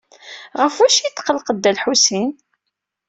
[0.61, 2.31] Ɣef wacu i yetqelleq Dda Lḥusin?